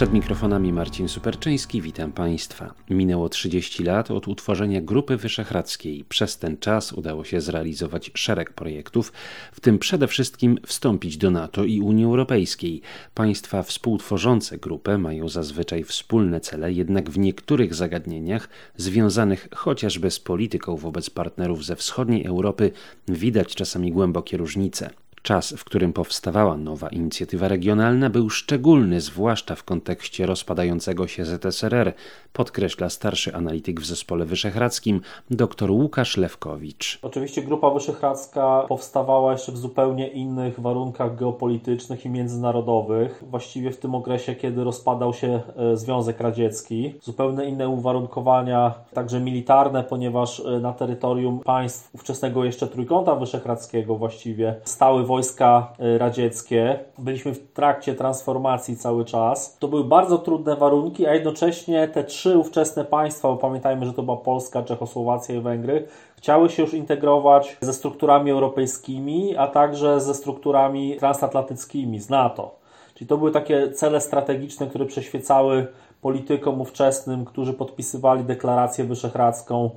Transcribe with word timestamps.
Przed 0.00 0.12
mikrofonami 0.12 0.72
Marcin 0.72 1.08
Superczyński, 1.08 1.82
witam 1.82 2.12
Państwa. 2.12 2.74
Minęło 2.90 3.28
30 3.28 3.82
lat 3.82 4.10
od 4.10 4.28
utworzenia 4.28 4.80
Grupy 4.80 5.16
Wyszehradzkiej. 5.16 6.04
Przez 6.04 6.38
ten 6.38 6.58
czas 6.58 6.92
udało 6.92 7.24
się 7.24 7.40
zrealizować 7.40 8.10
szereg 8.14 8.52
projektów, 8.52 9.12
w 9.52 9.60
tym 9.60 9.78
przede 9.78 10.06
wszystkim 10.06 10.58
wstąpić 10.66 11.16
do 11.16 11.30
NATO 11.30 11.64
i 11.64 11.80
Unii 11.80 12.04
Europejskiej. 12.04 12.82
Państwa 13.14 13.62
współtworzące 13.62 14.58
grupę 14.58 14.98
mają 14.98 15.28
zazwyczaj 15.28 15.84
wspólne 15.84 16.40
cele, 16.40 16.72
jednak 16.72 17.10
w 17.10 17.18
niektórych 17.18 17.74
zagadnieniach, 17.74 18.48
związanych 18.76 19.48
chociażby 19.54 20.10
z 20.10 20.20
polityką 20.20 20.76
wobec 20.76 21.10
partnerów 21.10 21.64
ze 21.64 21.76
wschodniej 21.76 22.26
Europy, 22.26 22.70
widać 23.08 23.54
czasami 23.54 23.92
głębokie 23.92 24.36
różnice. 24.36 24.90
Czas, 25.22 25.54
w 25.56 25.64
którym 25.64 25.92
powstawała 25.92 26.56
nowa 26.56 26.88
inicjatywa 26.88 27.48
regionalna, 27.48 28.10
był 28.10 28.30
szczególny, 28.30 29.00
zwłaszcza 29.00 29.54
w 29.54 29.64
kontekście 29.64 30.26
rozpadającego 30.26 31.06
się 31.06 31.24
ZSRR, 31.24 31.92
podkreśla 32.32 32.90
starszy 32.90 33.34
analityk 33.34 33.80
w 33.80 33.86
zespole 33.86 34.24
wyszehradzkim 34.24 35.00
dr 35.30 35.70
Łukasz 35.70 36.16
Lewkowicz. 36.16 36.98
Oczywiście 37.02 37.42
Grupa 37.42 37.70
Wyszehradzka 37.70 38.64
powstawała 38.68 39.32
jeszcze 39.32 39.52
w 39.52 39.56
zupełnie 39.56 40.08
innych 40.08 40.60
warunkach 40.60 41.16
geopolitycznych 41.16 42.04
i 42.04 42.08
międzynarodowych, 42.08 43.24
właściwie 43.30 43.70
w 43.70 43.78
tym 43.78 43.94
okresie, 43.94 44.34
kiedy 44.34 44.64
rozpadał 44.64 45.14
się 45.14 45.40
e, 45.56 45.76
Związek 45.76 46.20
Radziecki. 46.20 46.94
Zupełnie 47.02 47.44
inne 47.44 47.68
uwarunkowania, 47.68 48.74
także 48.94 49.20
militarne, 49.20 49.84
ponieważ 49.84 50.40
e, 50.40 50.60
na 50.60 50.72
terytorium 50.72 51.40
państw 51.40 51.94
ówczesnego 51.94 52.44
jeszcze 52.44 52.66
Trójkąta 52.66 53.16
Wyszehradzkiego 53.16 53.96
właściwie 53.96 54.54
stały 54.64 55.09
wojska 55.10 55.72
e, 55.78 55.98
radzieckie. 55.98 56.78
Byliśmy 56.98 57.34
w 57.34 57.52
trakcie 57.52 57.94
transformacji 57.94 58.76
cały 58.76 59.04
czas. 59.04 59.56
To 59.58 59.68
były 59.68 59.84
bardzo 59.84 60.18
trudne 60.18 60.56
warunki, 60.56 61.06
a 61.06 61.14
jednocześnie 61.14 61.88
te 61.88 62.04
trzy 62.04 62.38
ówczesne 62.38 62.84
państwa, 62.84 63.28
bo 63.28 63.36
pamiętajmy, 63.36 63.86
że 63.86 63.92
to 63.92 64.02
była 64.02 64.16
Polska, 64.16 64.62
Czechosłowacja 64.62 65.34
i 65.34 65.40
Węgry, 65.40 65.86
chciały 66.16 66.50
się 66.50 66.62
już 66.62 66.74
integrować 66.74 67.56
ze 67.60 67.72
strukturami 67.72 68.30
europejskimi, 68.30 69.36
a 69.36 69.46
także 69.46 70.00
ze 70.00 70.14
strukturami 70.14 70.96
transatlantyckimi 70.96 72.00
z 72.00 72.10
NATO. 72.10 72.54
Czyli 72.94 73.08
to 73.08 73.18
były 73.18 73.30
takie 73.30 73.72
cele 73.72 74.00
strategiczne, 74.00 74.66
które 74.66 74.86
przeświecały 74.86 75.66
politykom 76.00 76.60
ówczesnym, 76.60 77.24
którzy 77.24 77.52
podpisywali 77.52 78.24
deklarację 78.24 78.84
wyszehradzką 78.84 79.70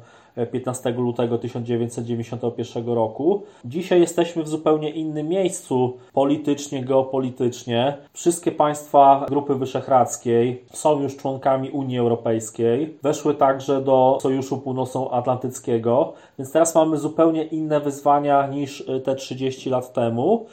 15 0.51 0.91
lutego 0.91 1.37
1991 1.37 2.85
roku. 2.85 3.43
Dzisiaj 3.65 4.01
jesteśmy 4.01 4.43
w 4.43 4.47
zupełnie 4.47 4.89
innym 4.89 5.27
miejscu 5.27 5.97
politycznie, 6.13 6.83
geopolitycznie. 6.83 7.97
Wszystkie 8.13 8.51
państwa 8.51 9.25
Grupy 9.29 9.55
Wyszehradzkiej 9.55 10.63
są 10.73 11.01
już 11.01 11.17
członkami 11.17 11.69
Unii 11.69 11.99
Europejskiej, 11.99 12.97
weszły 13.03 13.35
także 13.35 13.81
do 13.81 14.17
Sojuszu 14.21 14.57
Północnoatlantyckiego, 14.57 16.13
więc 16.39 16.51
teraz 16.51 16.75
mamy 16.75 16.97
zupełnie 16.97 17.43
inne 17.43 17.79
wyzwania 17.79 18.47
niż 18.47 18.85
te 19.03 19.15
30 19.15 19.69
lat 19.69 19.93
temu. 19.93 20.45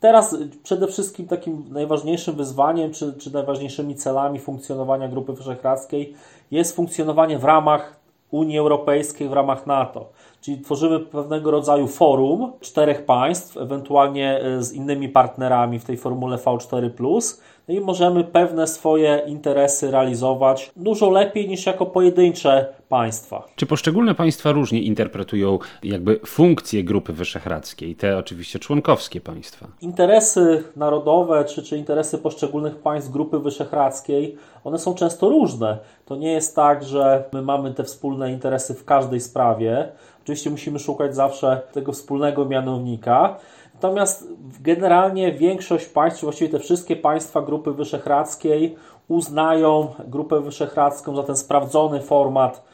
Teraz 0.00 0.36
przede 0.62 0.86
wszystkim 0.86 1.26
takim 1.26 1.64
najważniejszym 1.70 2.34
wyzwaniem, 2.34 2.92
czy, 2.92 3.12
czy 3.12 3.32
najważniejszymi 3.32 3.94
celami 3.94 4.38
funkcjonowania 4.38 5.08
Grupy 5.08 5.32
Wyszehradzkiej 5.32 6.14
jest 6.50 6.76
funkcjonowanie 6.76 7.38
w 7.38 7.44
ramach 7.44 7.95
Unii 8.30 8.58
Europejskiej 8.58 9.28
w 9.28 9.32
ramach 9.32 9.66
NATO. 9.66 10.08
Czyli 10.40 10.60
tworzymy 10.60 11.00
pewnego 11.00 11.50
rodzaju 11.50 11.86
forum 11.86 12.52
czterech 12.60 13.04
państw, 13.04 13.56
ewentualnie 13.56 14.40
e, 14.40 14.62
z 14.62 14.72
innymi 14.72 15.08
partnerami 15.08 15.78
w 15.78 15.84
tej 15.84 15.96
formule 15.96 16.36
V4 16.36 16.90
no 17.00 17.42
i 17.68 17.80
możemy 17.80 18.24
pewne 18.24 18.66
swoje 18.66 19.22
interesy 19.26 19.90
realizować 19.90 20.70
dużo 20.76 21.10
lepiej 21.10 21.48
niż 21.48 21.66
jako 21.66 21.86
pojedyncze 21.86 22.66
państwa. 22.88 23.46
Czy 23.56 23.66
poszczególne 23.66 24.14
państwa 24.14 24.52
różnie 24.52 24.82
interpretują 24.82 25.58
jakby 25.82 26.20
funkcje 26.26 26.84
Grupy 26.84 27.12
Wyszehradzkiej, 27.12 27.96
te 27.96 28.18
oczywiście 28.18 28.58
członkowskie 28.58 29.20
państwa? 29.20 29.66
Interesy 29.80 30.64
narodowe 30.76 31.44
czy, 31.44 31.62
czy 31.62 31.78
interesy 31.78 32.18
poszczególnych 32.18 32.76
państw 32.76 33.10
Grupy 33.10 33.38
Wyszehradzkiej, 33.38 34.36
one 34.64 34.78
są 34.78 34.94
często 34.94 35.28
różne. 35.28 35.78
To 36.04 36.16
nie 36.16 36.32
jest 36.32 36.56
tak, 36.56 36.84
że 36.84 37.24
my 37.32 37.42
mamy 37.42 37.74
te 37.74 37.84
wspólne 37.84 38.32
interesy 38.32 38.74
w 38.74 38.84
każdej 38.84 39.20
sprawie. 39.20 39.88
Oczywiście 40.22 40.50
musimy 40.50 40.78
szukać 40.78 41.14
zawsze 41.14 41.62
tego 41.72 41.92
wspólnego 41.92 42.44
mianownika. 42.44 43.36
Natomiast 43.82 44.28
generalnie 44.60 45.32
większość 45.32 45.86
państw, 45.86 46.20
czy 46.20 46.26
właściwie 46.26 46.50
te 46.50 46.58
wszystkie 46.58 46.96
państwa 46.96 47.42
Grupy 47.42 47.72
Wyszehradzkiej 47.72 48.76
uznają 49.08 49.94
Grupę 50.08 50.40
Wyszehradzką 50.40 51.16
za 51.16 51.22
ten 51.22 51.36
sprawdzony 51.36 52.00
format 52.00 52.64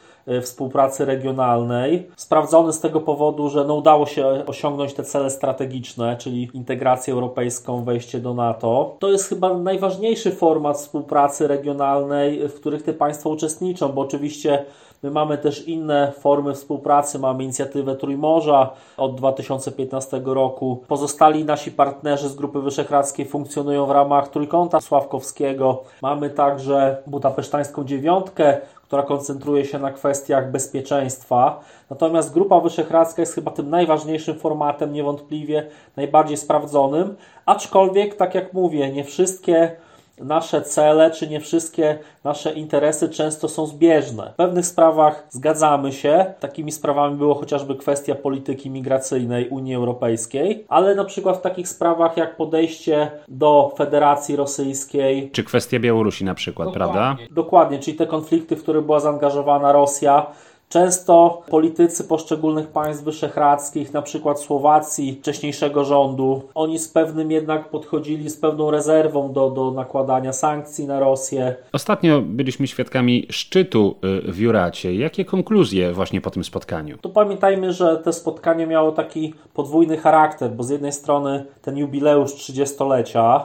współpracy 0.41 1.05
regionalnej. 1.05 2.07
Sprawdzony 2.15 2.73
z 2.73 2.79
tego 2.79 3.01
powodu, 3.01 3.49
że 3.49 3.65
no 3.65 3.75
udało 3.75 4.05
się 4.05 4.43
osiągnąć 4.47 4.93
te 4.93 5.03
cele 5.03 5.29
strategiczne, 5.29 6.17
czyli 6.17 6.49
integrację 6.53 7.13
europejską, 7.13 7.83
wejście 7.83 8.19
do 8.19 8.33
NATO. 8.33 8.95
To 8.99 9.11
jest 9.11 9.29
chyba 9.29 9.57
najważniejszy 9.57 10.31
format 10.31 10.77
współpracy 10.77 11.47
regionalnej, 11.47 12.49
w 12.49 12.53
których 12.53 12.83
te 12.83 12.93
państwa 12.93 13.29
uczestniczą, 13.29 13.89
bo 13.89 14.01
oczywiście 14.01 14.65
My 15.03 15.11
mamy 15.11 15.37
też 15.37 15.67
inne 15.67 16.11
formy 16.19 16.53
współpracy, 16.53 17.19
mamy 17.19 17.43
inicjatywę 17.43 17.95
Trójmorza 17.95 18.69
od 18.97 19.15
2015 19.15 20.21
roku. 20.25 20.83
Pozostali 20.87 21.45
nasi 21.45 21.71
partnerzy 21.71 22.29
z 22.29 22.35
Grupy 22.35 22.61
Wyszehradzkiej 22.61 23.25
funkcjonują 23.25 23.85
w 23.85 23.91
ramach 23.91 24.27
Trójkąta 24.27 24.81
Sławkowskiego. 24.81 25.83
Mamy 26.01 26.29
także 26.29 26.97
Budapesztańską 27.07 27.83
Dziewiątkę, 27.83 28.61
która 28.83 29.03
koncentruje 29.03 29.65
się 29.65 29.79
na 29.79 29.91
kwestiach 29.91 30.51
bezpieczeństwa. 30.51 31.59
Natomiast 31.89 32.33
Grupa 32.33 32.59
Wyszehradzka 32.59 33.21
jest 33.21 33.35
chyba 33.35 33.51
tym 33.51 33.69
najważniejszym 33.69 34.39
formatem, 34.39 34.93
niewątpliwie 34.93 35.67
najbardziej 35.95 36.37
sprawdzonym, 36.37 37.15
aczkolwiek, 37.45 38.15
tak 38.15 38.35
jak 38.35 38.53
mówię, 38.53 38.91
nie 38.91 39.03
wszystkie 39.03 39.75
nasze 40.19 40.61
cele, 40.61 41.11
czy 41.11 41.27
nie 41.27 41.39
wszystkie 41.39 41.99
nasze 42.23 42.53
interesy 42.53 43.09
często 43.09 43.49
są 43.49 43.65
zbieżne. 43.65 44.31
W 44.33 44.35
pewnych 44.35 44.65
sprawach 44.65 45.27
zgadzamy 45.29 45.91
się. 45.91 46.33
Takimi 46.39 46.71
sprawami 46.71 47.17
było 47.17 47.35
chociażby 47.35 47.75
kwestia 47.75 48.15
polityki 48.15 48.69
migracyjnej 48.69 49.49
Unii 49.49 49.75
Europejskiej, 49.75 50.65
ale 50.69 50.95
na 50.95 51.05
przykład 51.05 51.37
w 51.37 51.41
takich 51.41 51.67
sprawach 51.67 52.17
jak 52.17 52.37
podejście 52.37 53.11
do 53.27 53.73
Federacji 53.77 54.35
Rosyjskiej. 54.35 55.31
Czy 55.31 55.43
kwestia 55.43 55.79
Białorusi 55.79 56.25
na 56.25 56.35
przykład, 56.35 56.67
dokładnie, 56.67 56.93
prawda? 56.93 57.23
Dokładnie, 57.31 57.79
czyli 57.79 57.97
te 57.97 58.07
konflikty, 58.07 58.55
w 58.55 58.63
które 58.63 58.81
była 58.81 58.99
zaangażowana 58.99 59.71
Rosja 59.71 60.25
Często 60.73 61.41
politycy 61.49 62.03
poszczególnych 62.03 62.67
państw 62.67 63.03
wyszehradzkich, 63.03 63.93
na 63.93 64.01
przykład 64.01 64.39
Słowacji, 64.39 65.17
wcześniejszego 65.21 65.83
rządu, 65.83 66.41
oni 66.55 66.79
z 66.79 66.87
pewnym 66.87 67.31
jednak 67.31 67.69
podchodzili 67.69 68.29
z 68.29 68.37
pewną 68.37 68.71
rezerwą 68.71 69.33
do, 69.33 69.49
do 69.49 69.71
nakładania 69.71 70.33
sankcji 70.33 70.87
na 70.87 70.99
Rosję. 70.99 71.55
Ostatnio 71.73 72.21
byliśmy 72.21 72.67
świadkami 72.67 73.27
szczytu 73.29 73.95
y, 74.27 74.31
w 74.31 74.39
Juracie. 74.39 74.95
Jakie 74.95 75.25
konkluzje 75.25 75.93
właśnie 75.93 76.21
po 76.21 76.29
tym 76.29 76.43
spotkaniu? 76.43 76.97
To 76.97 77.09
pamiętajmy, 77.09 77.73
że 77.73 77.97
to 77.97 78.13
spotkanie 78.13 78.67
miało 78.67 78.91
taki 78.91 79.33
podwójny 79.53 79.97
charakter, 79.97 80.51
bo 80.51 80.63
z 80.63 80.69
jednej 80.69 80.91
strony 80.91 81.45
ten 81.61 81.77
jubileusz 81.77 82.31
30-lecia, 82.31 83.41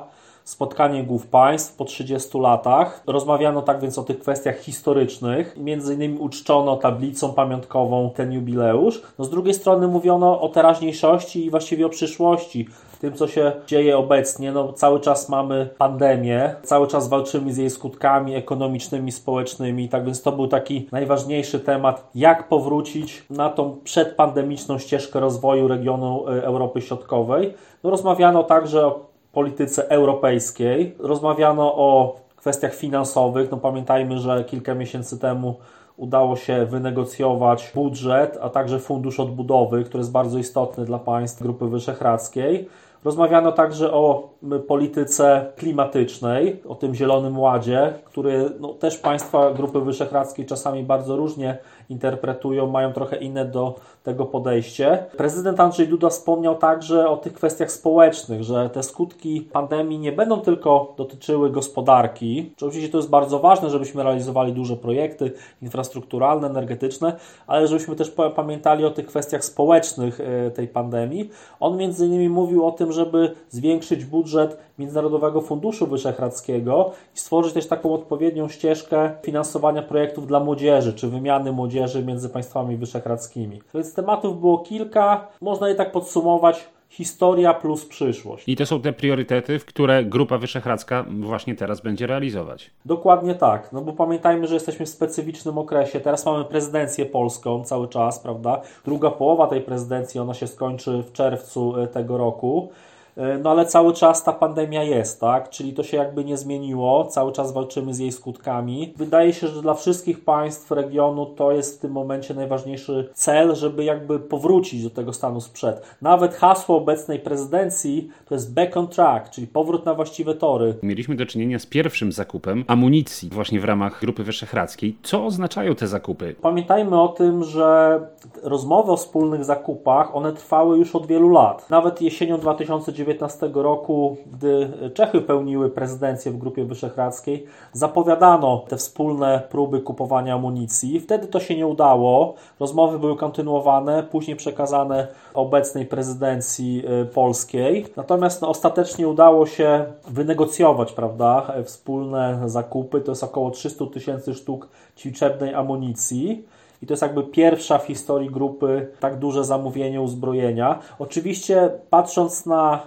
spotkanie 0.48 1.04
głów 1.04 1.26
państw 1.26 1.76
po 1.76 1.84
30 1.84 2.38
latach. 2.38 3.03
Rozmawiano 3.06 3.62
tak 3.62 3.81
więc 3.81 3.98
o 3.98 4.03
tych 4.03 4.19
kwestiach 4.19 4.59
historycznych. 4.59 5.56
Między 5.56 5.94
innymi 5.94 6.19
uczczono 6.19 6.76
tablicą 6.76 7.33
pamiątkową 7.33 8.10
ten 8.15 8.33
jubileusz. 8.33 9.03
No 9.18 9.24
z 9.24 9.30
drugiej 9.30 9.54
strony 9.54 9.89
mówiono 9.89 10.41
o 10.41 10.48
teraźniejszości 10.48 11.45
i 11.45 11.50
właściwie 11.50 11.86
o 11.86 11.89
przyszłości 11.89 12.68
tym, 13.00 13.15
co 13.15 13.28
się 13.28 13.53
dzieje 13.66 13.98
obecnie. 13.98 14.53
No, 14.53 14.72
cały 14.72 15.00
czas 15.00 15.28
mamy 15.28 15.68
pandemię, 15.78 16.54
cały 16.62 16.86
czas 16.86 17.09
walczymy 17.09 17.53
z 17.53 17.56
jej 17.56 17.71
skutkami 17.71 18.34
ekonomicznymi, 18.34 19.12
społecznymi, 19.12 19.89
tak 19.89 20.04
więc 20.04 20.22
to 20.22 20.33
był 20.33 20.47
taki 20.47 20.89
najważniejszy 20.92 21.60
temat, 21.60 22.10
jak 22.15 22.48
powrócić 22.48 23.24
na 23.30 23.51
tą 23.51 23.77
przedpandemiczną 23.84 24.78
ścieżkę 24.78 25.21
rozwoju 25.21 25.68
regionu 25.68 26.28
e, 26.28 26.44
Europy 26.44 26.80
Środkowej. 26.80 27.54
No, 27.84 27.91
rozmawiano 27.91 28.42
także 28.42 28.86
o 28.86 29.08
polityce 29.39 29.91
europejskiej. 29.91 30.95
Rozmawiano 30.99 31.75
o 31.77 32.17
kwestiach 32.37 32.75
finansowych. 32.75 33.51
No 33.51 33.57
pamiętajmy, 33.57 34.19
że 34.19 34.45
kilka 34.45 34.75
miesięcy 34.75 35.19
temu 35.19 35.55
udało 35.97 36.37
się 36.37 36.67
wynegocjować 36.67 37.73
budżet, 37.75 38.39
a 38.43 38.49
także 38.51 38.79
fundusz 38.79 39.21
odbudowy, 39.21 39.85
który 39.85 40.01
jest 40.01 40.13
bardzo 40.13 40.39
istotny 40.39 40.85
dla 40.85 40.99
państw 40.99 41.43
Grupy 41.43 41.69
Wyszehradzkiej. 41.69 42.69
Rozmawiano 43.05 43.53
także 43.53 43.93
o 43.93 44.29
polityce 44.69 45.53
klimatycznej, 45.57 46.63
o 46.69 46.75
tym 46.75 46.95
Zielonym 46.95 47.39
Ładzie, 47.39 47.95
który 48.05 48.51
no, 48.61 48.69
też 48.69 48.99
państwa 48.99 49.51
Grupy 49.51 49.81
Wyszehradzkiej 49.81 50.47
czasami 50.47 50.83
bardzo 50.83 51.17
różnie 51.17 51.59
interpretują, 51.89 52.67
mają 52.67 52.93
trochę 52.93 53.17
inne 53.17 53.45
do 53.45 53.75
tego 54.03 54.27
podejście. 54.27 55.05
Prezydent 55.17 55.61
Andrzej 55.61 55.89
Duda 55.89 56.09
wspomniał 56.09 56.57
także 56.57 57.09
o 57.09 57.17
tych 57.17 57.33
kwestiach 57.33 57.73
społecznych, 57.73 58.43
że 58.43 58.71
te 58.71 58.83
skutki 58.83 59.41
pandemii 59.41 59.99
nie 59.99 60.13
będą 60.13 60.41
tylko 60.41 60.95
dotyczyły 60.97 61.51
gospodarki, 61.51 62.53
czy 62.57 62.67
oczywiście 62.67 62.93
to 62.93 62.99
jest 62.99 63.11
bardzo 63.11 63.39
ważne, 63.39 63.71
żebyśmy 63.71 64.03
realizowali 64.03 64.53
duże 64.53 64.77
projekty 64.77 65.33
infrastrukturalne, 65.63 66.47
energetyczne, 66.47 67.17
ale 67.47 67.67
żebyśmy 67.67 67.97
też 67.97 68.13
pamiętali 68.37 68.85
o 68.85 68.91
tych 68.91 69.07
kwestiach 69.07 69.45
społecznych 69.45 70.21
e, 70.21 70.51
tej 70.51 70.69
pandemii. 70.69 71.31
On 71.61 71.77
między 71.77 72.07
innymi 72.07 72.29
mówił 72.29 72.67
o 72.67 72.73
tym, 72.73 72.93
żeby 72.93 73.35
zwiększyć 73.51 74.05
budżet 74.05 74.59
Międzynarodowego 74.79 75.41
Funduszu 75.41 75.87
Wyszehradzkiego 75.87 76.91
i 77.15 77.19
stworzyć 77.19 77.55
też 77.55 77.67
taką 77.67 77.95
odpowiednią 77.95 78.49
ścieżkę 78.49 79.11
finansowania 79.23 79.83
projektów 79.83 80.27
dla 80.27 80.41
młodzieży, 80.41 80.93
czy 80.95 81.09
wymiany 81.09 81.53
młodzieży 81.53 81.78
między 82.07 82.28
państwami 82.28 82.77
wyszehradzkimi. 82.77 83.63
Więc 83.75 83.95
tematów 83.95 84.41
było 84.41 84.59
kilka, 84.59 85.28
można 85.41 85.69
je 85.69 85.75
tak 85.75 85.92
podsumować 85.92 86.69
historia 86.89 87.54
plus 87.54 87.86
przyszłość. 87.86 88.48
I 88.48 88.57
to 88.57 88.66
są 88.66 88.80
te 88.80 88.92
priorytety, 88.92 89.59
które 89.59 90.04
Grupa 90.04 90.39
Wyszehradzka 90.39 91.04
właśnie 91.21 91.54
teraz 91.54 91.80
będzie 91.80 92.07
realizować. 92.07 92.71
Dokładnie 92.84 93.34
tak, 93.34 93.72
no 93.72 93.80
bo 93.80 93.92
pamiętajmy, 93.92 94.47
że 94.47 94.54
jesteśmy 94.54 94.86
w 94.86 94.89
specyficznym 94.89 95.59
okresie. 95.59 96.01
Teraz 96.01 96.27
mamy 96.27 96.45
prezydencję 96.45 97.07
polską 97.07 97.65
cały 97.65 97.89
czas, 97.89 98.21
prawda? 98.21 98.60
Druga 98.84 99.10
połowa 99.10 99.47
tej 99.47 99.60
prezydencji, 99.60 100.21
ona 100.21 100.34
się 100.34 100.47
skończy 100.47 101.03
w 101.03 101.13
czerwcu 101.13 101.77
e, 101.77 101.86
tego 101.86 102.19
roku. 102.19 102.69
E, 103.18 103.38
no 103.38 103.50
ale 103.50 103.66
cały 103.66 103.92
czas 103.92 104.24
ta 104.24 104.32
pandemia 104.32 104.82
jest, 104.82 105.20
tak? 105.20 105.50
Czyli 105.50 105.72
to 105.72 105.82
się 105.82 105.97
jakby 105.97 106.24
nie 106.24 106.36
zmieniło, 106.36 107.04
cały 107.04 107.32
czas 107.32 107.53
walczymy 107.53 107.94
z 107.94 107.98
jej 107.98 108.12
skutkami. 108.12 108.92
Wydaje 108.97 109.32
się, 109.32 109.48
że 109.48 109.62
dla 109.62 109.74
wszystkich 109.74 110.24
państw 110.24 110.70
regionu 110.70 111.26
to 111.26 111.53
jest 111.53 111.78
w 111.78 111.80
tym 111.80 111.92
momencie 111.92 112.34
najważniejszy 112.34 113.10
cel, 113.15 113.54
żeby 113.54 113.84
jakby 113.84 114.20
powrócić 114.20 114.82
do 114.82 114.91
tego 114.91 115.12
stanu 115.12 115.41
sprzed. 115.41 115.97
Nawet 116.03 116.34
hasło 116.34 116.76
obecnej 116.76 117.18
prezydencji 117.18 118.09
to 118.28 118.34
jest 118.34 118.54
back 118.54 118.76
on 118.76 118.88
track, 118.88 119.30
czyli 119.30 119.47
powrót 119.47 119.86
na 119.86 119.94
właściwe 119.94 120.34
tory. 120.34 120.74
Mieliśmy 120.82 121.16
do 121.16 121.26
czynienia 121.26 121.59
z 121.59 121.66
pierwszym 121.66 122.12
zakupem 122.12 122.65
amunicji 122.66 123.30
właśnie 123.32 123.60
w 123.60 123.65
ramach 123.65 124.00
Grupy 124.00 124.24
Wyszehradzkiej. 124.24 124.97
Co 125.03 125.26
oznaczają 125.26 125.74
te 125.74 125.86
zakupy? 125.86 126.34
Pamiętajmy 126.42 127.00
o 127.00 127.09
tym, 127.09 127.44
że 127.44 128.00
rozmowy 128.42 128.92
o 128.92 128.97
wspólnych 128.97 129.44
zakupach, 129.44 130.16
one 130.16 130.32
trwały 130.32 130.78
już 130.78 130.97
od 130.97 131.06
wielu 131.06 131.28
lat. 131.28 131.70
Nawet 131.70 132.03
jesienią 132.03 132.38
2019 132.38 133.08
2019 133.15 133.63
roku, 133.63 134.16
gdy 134.33 134.72
Czechy 134.95 135.21
pełniły 135.21 135.71
prezydencję 135.71 136.33
w 136.33 136.39
Grupie 136.39 136.65
Wyszehradzkiej, 136.65 137.47
zapowiadano 137.72 138.65
te 138.69 138.77
wspólne 138.77 139.43
próby 139.51 139.81
kupowania 139.81 140.34
amunicji. 140.34 141.01
Wtedy 141.01 141.27
to 141.27 141.41
się 141.41 141.57
nie 141.57 141.66
udało. 141.66 142.34
Rozmowy 142.60 142.99
były 142.99 143.16
kontynuowane, 143.16 144.03
później 144.03 144.37
przekazane 144.37 145.07
obecnej 145.34 145.87
prezydencji 145.87 146.83
y, 147.03 147.07
polskiej. 147.07 147.87
Natomiast 147.97 148.43
no, 148.43 148.49
ostatecznie 148.49 149.09
udało 149.09 149.47
się 149.47 149.84
wynegocjować 150.09 150.93
prawda, 150.93 151.53
wspólne 151.65 152.41
zakupy. 152.47 153.01
To 153.01 153.13
jest 153.13 153.25
około 153.25 153.51
300 153.51 153.87
tysięcy 153.87 154.34
sztuk 154.34 154.69
ćwiczebnej 154.97 155.54
amunicji. 155.54 156.45
I 156.83 156.87
to 156.87 156.93
jest 156.93 157.03
jakby 157.03 157.22
pierwsza 157.22 157.78
w 157.78 157.87
historii 157.87 158.31
grupy 158.31 158.87
tak 159.01 159.19
duże 159.19 159.45
zamówienie 159.45 160.01
uzbrojenia. 160.01 160.78
Oczywiście 160.99 161.71
patrząc 161.91 162.47
na 162.47 162.83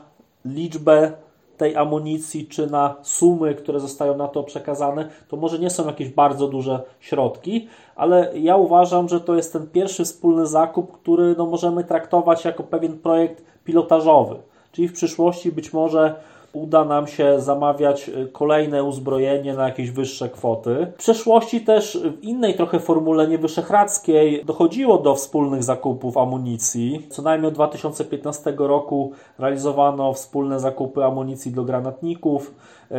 liczbę 0.45 1.11
tej 1.57 1.75
amunicji, 1.75 2.47
czy 2.47 2.67
na 2.67 2.95
sumy, 3.01 3.55
które 3.55 3.79
zostają 3.79 4.17
na 4.17 4.27
to 4.27 4.43
przekazane, 4.43 5.09
to 5.27 5.37
może 5.37 5.59
nie 5.59 5.69
są 5.69 5.85
jakieś 5.87 6.09
bardzo 6.09 6.47
duże 6.47 6.81
środki, 6.99 7.67
ale 7.95 8.31
ja 8.35 8.57
uważam, 8.57 9.09
że 9.09 9.21
to 9.21 9.35
jest 9.35 9.53
ten 9.53 9.67
pierwszy 9.67 10.05
wspólny 10.05 10.47
zakup, 10.47 10.91
który 10.91 11.35
no, 11.37 11.45
możemy 11.45 11.83
traktować 11.83 12.45
jako 12.45 12.63
pewien 12.63 12.99
projekt 12.99 13.43
pilotażowy. 13.65 14.35
Czyli 14.71 14.87
w 14.87 14.93
przyszłości 14.93 15.51
być 15.51 15.73
może 15.73 16.15
uda 16.53 16.85
nam 16.85 17.07
się 17.07 17.39
zamawiać 17.39 18.09
y, 18.09 18.27
kolejne 18.31 18.83
uzbrojenie 18.83 19.53
na 19.53 19.65
jakieś 19.65 19.91
wyższe 19.91 20.29
kwoty. 20.29 20.87
W 20.93 20.97
przeszłości 20.97 21.61
też 21.61 21.99
w 22.21 22.23
innej 22.23 22.55
trochę 22.55 22.79
formule 22.79 23.27
niewyszehradzkiej 23.27 24.45
dochodziło 24.45 24.97
do 24.97 25.15
wspólnych 25.15 25.63
zakupów 25.63 26.17
amunicji. 26.17 27.07
Co 27.09 27.21
najmniej 27.21 27.47
od 27.47 27.53
2015 27.53 28.53
roku 28.57 29.11
realizowano 29.39 30.13
wspólne 30.13 30.59
zakupy 30.59 31.03
amunicji 31.03 31.51
do 31.51 31.63
granatników 31.63 32.55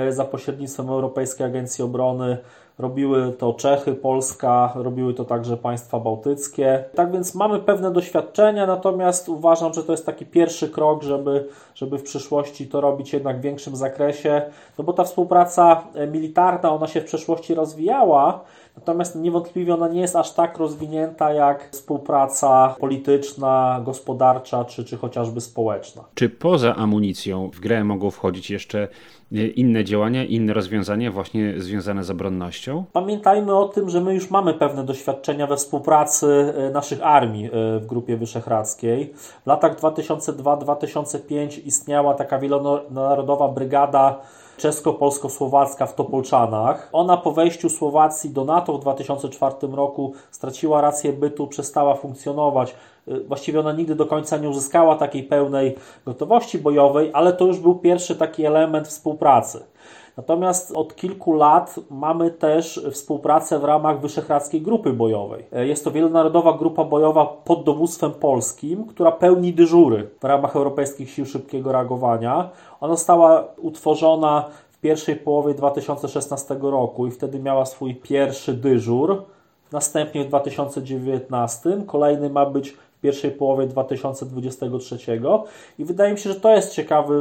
y, 0.08 0.12
za 0.12 0.24
pośrednictwem 0.24 0.88
Europejskiej 0.88 1.46
Agencji 1.46 1.84
Obrony. 1.84 2.38
Robiły 2.78 3.32
to 3.32 3.54
Czechy, 3.54 3.94
Polska, 3.94 4.72
robiły 4.74 5.14
to 5.14 5.24
także 5.24 5.56
państwa 5.56 6.00
bałtyckie. 6.00 6.84
Tak 6.94 7.12
więc 7.12 7.34
mamy 7.34 7.58
pewne 7.58 7.92
doświadczenia, 7.92 8.66
natomiast 8.66 9.28
uważam, 9.28 9.74
że 9.74 9.82
to 9.82 9.92
jest 9.92 10.06
taki 10.06 10.26
pierwszy 10.26 10.68
krok, 10.68 11.02
żeby, 11.02 11.48
żeby 11.74 11.98
w 11.98 12.02
przyszłości 12.02 12.66
to 12.66 12.80
robić 12.80 13.12
jednak 13.12 13.40
większym 13.42 13.76
zakresie, 13.76 14.42
no 14.78 14.84
bo 14.84 14.92
ta 14.92 15.04
współpraca 15.04 15.84
militarna, 16.12 16.72
ona 16.72 16.86
się 16.86 17.00
w 17.00 17.04
przeszłości 17.04 17.54
rozwijała, 17.54 18.44
Natomiast 18.76 19.16
niewątpliwie 19.16 19.74
ona 19.74 19.88
nie 19.88 20.00
jest 20.00 20.16
aż 20.16 20.32
tak 20.32 20.58
rozwinięta 20.58 21.32
jak 21.32 21.68
współpraca 21.72 22.76
polityczna, 22.80 23.80
gospodarcza 23.84 24.64
czy, 24.64 24.84
czy 24.84 24.96
chociażby 24.96 25.40
społeczna. 25.40 26.04
Czy 26.14 26.28
poza 26.28 26.76
amunicją 26.76 27.50
w 27.54 27.60
grę 27.60 27.84
mogą 27.84 28.10
wchodzić 28.10 28.50
jeszcze 28.50 28.88
e, 29.32 29.46
inne 29.46 29.84
działania, 29.84 30.24
inne 30.24 30.52
rozwiązania 30.52 31.12
właśnie 31.12 31.54
związane 31.56 32.04
z 32.04 32.10
obronnością? 32.10 32.84
Pamiętajmy 32.92 33.54
o 33.54 33.68
tym, 33.68 33.90
że 33.90 34.00
my 34.00 34.14
już 34.14 34.30
mamy 34.30 34.54
pewne 34.54 34.84
doświadczenia 34.84 35.46
we 35.46 35.56
współpracy 35.56 36.54
e, 36.56 36.70
naszych 36.70 37.06
armii 37.06 37.46
e, 37.46 37.50
w 37.78 37.86
Grupie 37.86 38.16
Wyszehradzkiej. 38.16 39.12
W 39.44 39.46
latach 39.46 39.80
2002-2005 39.80 41.60
istniała 41.64 42.14
taka 42.14 42.38
wielonarodowa 42.38 43.48
brygada 43.48 44.20
czesko-polsko-słowacka 44.62 45.86
w 45.86 45.94
Topolczanach. 45.94 46.88
Ona 46.92 47.16
po 47.16 47.32
wejściu 47.32 47.68
Słowacji 47.68 48.30
do 48.30 48.44
NATO 48.44 48.78
w 48.78 48.80
2004 48.80 49.54
roku 49.72 50.12
straciła 50.30 50.80
rację 50.80 51.12
bytu, 51.12 51.46
przestała 51.46 51.94
funkcjonować. 51.94 52.74
Y, 53.08 53.24
właściwie 53.24 53.60
ona 53.60 53.72
nigdy 53.72 53.94
do 53.94 54.06
końca 54.06 54.36
nie 54.36 54.48
uzyskała 54.48 54.96
takiej 54.96 55.22
pełnej 55.22 55.74
gotowości 56.06 56.58
bojowej, 56.58 57.10
ale 57.12 57.32
to 57.32 57.46
już 57.46 57.58
był 57.58 57.74
pierwszy 57.74 58.16
taki 58.16 58.44
element 58.44 58.88
współpracy. 58.88 59.64
Natomiast 60.16 60.72
od 60.72 60.96
kilku 60.96 61.32
lat 61.32 61.74
mamy 61.90 62.30
też 62.30 62.86
współpracę 62.90 63.58
w 63.58 63.64
ramach 63.64 64.00
Wyszehradzkiej 64.00 64.62
Grupy 64.62 64.92
Bojowej. 64.92 65.44
E, 65.52 65.66
jest 65.66 65.84
to 65.84 65.90
wielonarodowa 65.90 66.52
grupa 66.52 66.84
bojowa 66.84 67.26
pod 67.26 67.64
dowództwem 67.64 68.12
polskim, 68.12 68.86
która 68.86 69.12
pełni 69.12 69.52
dyżury 69.52 70.10
w 70.20 70.24
ramach 70.24 70.56
Europejskich 70.56 71.10
Sił 71.10 71.26
Szybkiego 71.26 71.72
Reagowania. 71.72 72.50
Ona 72.80 72.94
została 72.94 73.44
utworzona 73.56 74.44
w 74.70 74.78
pierwszej 74.78 75.16
połowie 75.16 75.54
2016 75.54 76.56
roku 76.60 77.06
i 77.06 77.10
wtedy 77.10 77.38
miała 77.38 77.66
swój 77.66 77.94
pierwszy 77.94 78.54
dyżur. 78.54 79.22
Następnie 79.72 80.24
w 80.24 80.28
2019 80.28 81.82
kolejny 81.86 82.30
ma 82.30 82.46
być 82.46 82.76
pierwszej 83.02 83.30
połowie 83.30 83.66
2023 83.66 84.96
i 85.78 85.84
wydaje 85.84 86.12
mi 86.12 86.18
się, 86.18 86.32
że 86.32 86.40
to 86.40 86.54
jest 86.54 86.74
ciekawy 86.74 87.14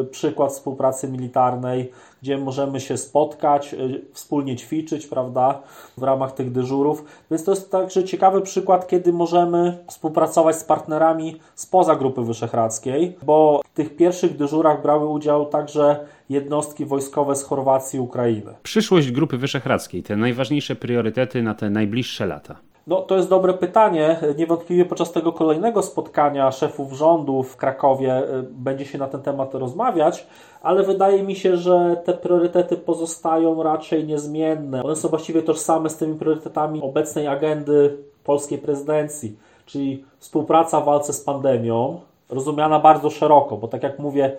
y, 0.00 0.04
przykład 0.04 0.52
współpracy 0.52 1.08
militarnej, 1.08 1.90
gdzie 2.22 2.38
możemy 2.38 2.80
się 2.80 2.96
spotkać, 2.96 3.74
y, 3.74 4.00
wspólnie 4.12 4.56
ćwiczyć, 4.56 5.06
prawda, 5.06 5.62
w 5.96 6.02
ramach 6.02 6.32
tych 6.32 6.52
dyżurów. 6.52 7.04
Więc 7.30 7.44
to 7.44 7.50
jest 7.50 7.70
także 7.70 8.04
ciekawy 8.04 8.40
przykład, 8.40 8.88
kiedy 8.88 9.12
możemy 9.12 9.78
współpracować 9.88 10.56
z 10.56 10.64
partnerami 10.64 11.40
spoza 11.54 11.96
Grupy 11.96 12.22
Wyszehradzkiej, 12.22 13.16
bo 13.22 13.60
w 13.72 13.76
tych 13.76 13.96
pierwszych 13.96 14.36
dyżurach 14.36 14.82
brały 14.82 15.08
udział 15.08 15.46
także 15.46 16.06
jednostki 16.28 16.84
wojskowe 16.84 17.36
z 17.36 17.42
Chorwacji 17.44 17.96
i 17.96 18.00
Ukrainy. 18.00 18.54
Przyszłość 18.62 19.10
Grupy 19.10 19.38
Wyszehradzkiej, 19.38 20.02
te 20.02 20.16
najważniejsze 20.16 20.76
priorytety 20.76 21.42
na 21.42 21.54
te 21.54 21.70
najbliższe 21.70 22.26
lata. 22.26 22.71
No, 22.86 23.02
to 23.02 23.16
jest 23.16 23.28
dobre 23.28 23.54
pytanie. 23.54 24.18
Niewątpliwie 24.38 24.84
podczas 24.84 25.12
tego 25.12 25.32
kolejnego 25.32 25.82
spotkania 25.82 26.52
szefów 26.52 26.92
rządu 26.92 27.42
w 27.42 27.56
Krakowie 27.56 28.18
y, 28.18 28.42
będzie 28.42 28.84
się 28.84 28.98
na 28.98 29.08
ten 29.08 29.22
temat 29.22 29.54
rozmawiać, 29.54 30.26
ale 30.62 30.82
wydaje 30.82 31.22
mi 31.22 31.36
się, 31.36 31.56
że 31.56 32.02
te 32.04 32.12
priorytety 32.12 32.76
pozostają 32.76 33.62
raczej 33.62 34.04
niezmienne. 34.04 34.82
One 34.82 34.96
są 34.96 35.08
właściwie 35.08 35.42
tożsame 35.42 35.90
z 35.90 35.96
tymi 35.96 36.18
priorytetami 36.18 36.82
obecnej 36.82 37.26
agendy 37.26 37.98
polskiej 38.24 38.58
prezydencji, 38.58 39.36
czyli 39.66 40.04
współpraca 40.18 40.80
w 40.80 40.84
walce 40.84 41.12
z 41.12 41.20
pandemią, 41.20 42.00
rozumiana 42.28 42.78
bardzo 42.78 43.10
szeroko, 43.10 43.56
bo 43.56 43.68
tak 43.68 43.82
jak 43.82 43.98
mówię, 43.98 44.36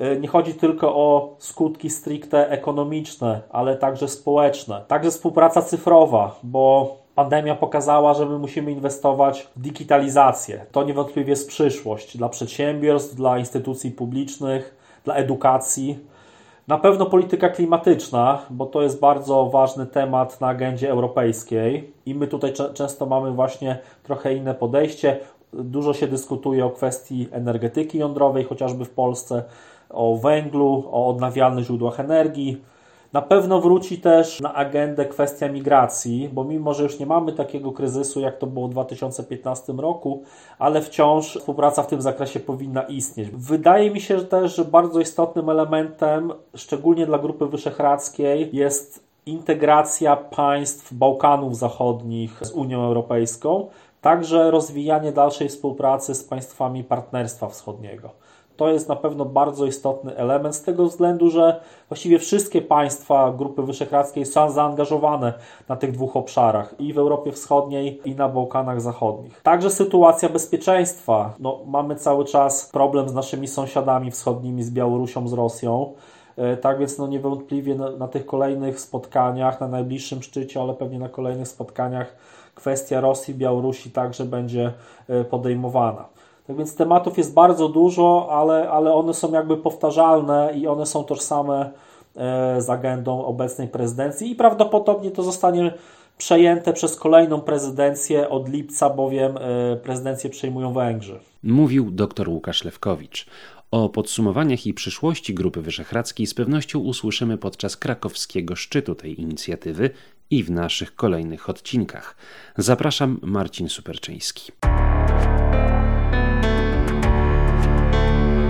y, 0.00 0.20
nie 0.20 0.28
chodzi 0.28 0.54
tylko 0.54 0.94
o 0.96 1.34
skutki 1.38 1.90
stricte 1.90 2.50
ekonomiczne, 2.50 3.40
ale 3.50 3.76
także 3.76 4.08
społeczne. 4.08 4.84
Także 4.88 5.10
współpraca 5.10 5.62
cyfrowa, 5.62 6.38
bo 6.42 7.03
Pandemia 7.14 7.54
pokazała, 7.54 8.14
że 8.14 8.26
my 8.26 8.38
musimy 8.38 8.72
inwestować 8.72 9.48
w 9.56 9.60
digitalizację. 9.60 10.66
To 10.72 10.84
niewątpliwie 10.84 11.30
jest 11.30 11.48
przyszłość 11.48 12.16
dla 12.16 12.28
przedsiębiorstw, 12.28 13.14
dla 13.14 13.38
instytucji 13.38 13.90
publicznych, 13.90 14.76
dla 15.04 15.14
edukacji. 15.14 15.98
Na 16.68 16.78
pewno 16.78 17.06
polityka 17.06 17.48
klimatyczna, 17.48 18.42
bo 18.50 18.66
to 18.66 18.82
jest 18.82 19.00
bardzo 19.00 19.46
ważny 19.46 19.86
temat 19.86 20.40
na 20.40 20.48
agendzie 20.48 20.90
europejskiej 20.90 21.92
i 22.06 22.14
my 22.14 22.26
tutaj 22.26 22.52
często 22.74 23.06
mamy 23.06 23.32
właśnie 23.32 23.78
trochę 24.02 24.34
inne 24.34 24.54
podejście. 24.54 25.18
Dużo 25.52 25.94
się 25.94 26.06
dyskutuje 26.06 26.66
o 26.66 26.70
kwestii 26.70 27.28
energetyki 27.32 27.98
jądrowej, 27.98 28.44
chociażby 28.44 28.84
w 28.84 28.90
Polsce, 28.90 29.44
o 29.90 30.16
węglu, 30.16 30.88
o 30.92 31.08
odnawialnych 31.08 31.64
źródłach 31.64 32.00
energii. 32.00 32.62
Na 33.14 33.22
pewno 33.22 33.60
wróci 33.60 33.98
też 33.98 34.40
na 34.40 34.54
agendę 34.54 35.04
kwestia 35.04 35.48
migracji, 35.48 36.30
bo 36.32 36.44
mimo, 36.44 36.74
że 36.74 36.82
już 36.82 36.98
nie 36.98 37.06
mamy 37.06 37.32
takiego 37.32 37.72
kryzysu, 37.72 38.20
jak 38.20 38.38
to 38.38 38.46
było 38.46 38.68
w 38.68 38.70
2015 38.70 39.72
roku, 39.72 40.22
ale 40.58 40.82
wciąż 40.82 41.36
współpraca 41.38 41.82
w 41.82 41.86
tym 41.86 42.02
zakresie 42.02 42.40
powinna 42.40 42.82
istnieć. 42.82 43.30
Wydaje 43.30 43.90
mi 43.90 44.00
się 44.00 44.20
też, 44.20 44.56
że 44.56 44.64
bardzo 44.64 45.00
istotnym 45.00 45.50
elementem, 45.50 46.32
szczególnie 46.56 47.06
dla 47.06 47.18
Grupy 47.18 47.46
Wyszehradzkiej, 47.46 48.50
jest 48.52 49.04
integracja 49.26 50.16
państw 50.16 50.92
Bałkanów 50.94 51.56
Zachodnich 51.56 52.38
z 52.40 52.52
Unią 52.52 52.84
Europejską, 52.84 53.66
także 54.00 54.50
rozwijanie 54.50 55.12
dalszej 55.12 55.48
współpracy 55.48 56.14
z 56.14 56.24
państwami 56.24 56.84
Partnerstwa 56.84 57.48
Wschodniego. 57.48 58.23
To 58.56 58.68
jest 58.68 58.88
na 58.88 58.96
pewno 58.96 59.24
bardzo 59.24 59.66
istotny 59.66 60.16
element 60.16 60.54
z 60.54 60.62
tego 60.62 60.86
względu, 60.86 61.30
że 61.30 61.60
właściwie 61.88 62.18
wszystkie 62.18 62.62
państwa 62.62 63.32
Grupy 63.38 63.62
Wyszehradzkiej 63.62 64.26
są 64.26 64.50
zaangażowane 64.50 65.32
na 65.68 65.76
tych 65.76 65.92
dwóch 65.92 66.16
obszarach 66.16 66.74
i 66.78 66.92
w 66.92 66.98
Europie 66.98 67.32
Wschodniej 67.32 68.00
i 68.04 68.14
na 68.14 68.28
Bałkanach 68.28 68.80
Zachodnich. 68.80 69.42
Także 69.42 69.70
sytuacja 69.70 70.28
bezpieczeństwa. 70.28 71.34
No, 71.38 71.60
mamy 71.66 71.96
cały 71.96 72.24
czas 72.24 72.70
problem 72.70 73.08
z 73.08 73.14
naszymi 73.14 73.48
sąsiadami 73.48 74.10
wschodnimi, 74.10 74.62
z 74.62 74.70
Białorusią, 74.70 75.28
z 75.28 75.32
Rosją. 75.32 75.92
E, 76.36 76.56
tak 76.56 76.78
więc 76.78 76.98
no 76.98 77.06
niewątpliwie 77.06 77.74
na, 77.74 77.90
na, 77.90 78.08
tych 78.08 78.26
kolejnych 78.26 78.80
spotkaniach, 78.80 79.60
na 79.60 79.68
najbliższym 79.68 80.22
szczycie, 80.22 80.60
ale 80.60 80.74
pewnie 80.74 80.98
na 80.98 81.08
kolejnych 81.08 81.48
spotkaniach 81.48 82.16
kwestia 82.54 83.00
Rosji, 83.00 83.34
Białorusi 83.34 83.90
także 83.90 84.24
będzie 84.24 84.72
e, 85.08 85.24
podejmowana. 85.24 86.04
Tak 86.46 86.56
więc 86.56 86.76
tematów 86.76 87.18
jest 87.18 87.34
bardzo 87.34 87.68
dużo, 87.68 88.28
ale, 88.30 88.70
ale 88.70 88.94
one 88.94 89.14
są 89.14 89.32
jakby 89.32 89.56
powtarzalne 89.56 90.52
i 90.56 90.66
one 90.66 90.86
są 90.86 91.04
tożsame 91.04 91.70
e, 92.16 92.60
z 92.60 92.70
agendą 92.70 93.24
obecnej 93.24 93.68
prezydencji 93.68 94.30
i 94.30 94.34
prawdopodobnie 94.34 95.10
to 95.10 95.22
zostanie 95.22 95.74
przejęte 96.18 96.72
przez 96.72 96.96
kolejną 96.96 97.40
prezydencję 97.40 98.28
od 98.28 98.48
lipca, 98.48 98.90
bowiem 98.90 99.36
e, 99.36 99.76
prezydencję 99.76 100.30
przejmują 100.30 100.72
Węgrzy. 100.72 101.20
Mówił 101.42 101.90
dr 101.90 102.28
Łukasz 102.28 102.64
Lewkowicz. 102.64 103.26
O 103.70 103.88
podsumowaniach 103.88 104.66
i 104.66 104.74
przyszłości 104.74 105.34
Grupy 105.34 105.62
Wyszehradzkiej 105.62 106.26
z 106.26 106.34
pewnością 106.34 106.78
usłyszymy 106.78 107.38
podczas 107.38 107.76
krakowskiego 107.76 108.56
szczytu 108.56 108.94
tej 108.94 109.20
inicjatywy 109.20 109.90
i 110.30 110.42
w 110.42 110.50
naszych 110.50 110.94
kolejnych 110.94 111.48
odcinkach. 111.48 112.16
Zapraszam, 112.56 113.20
Marcin 113.22 113.68
Superczyński. 113.68 114.52